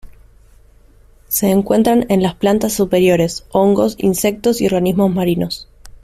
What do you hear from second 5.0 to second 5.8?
marinos.